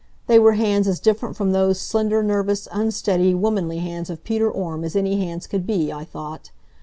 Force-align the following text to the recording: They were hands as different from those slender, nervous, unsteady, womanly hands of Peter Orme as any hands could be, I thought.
They 0.25 0.39
were 0.39 0.53
hands 0.53 0.87
as 0.87 0.99
different 0.99 1.35
from 1.35 1.51
those 1.51 1.79
slender, 1.79 2.23
nervous, 2.23 2.67
unsteady, 2.71 3.35
womanly 3.35 3.77
hands 3.77 4.09
of 4.09 4.23
Peter 4.23 4.49
Orme 4.49 4.83
as 4.83 4.95
any 4.95 5.19
hands 5.19 5.45
could 5.45 5.67
be, 5.67 5.93
I 5.93 6.05
thought. 6.05 6.49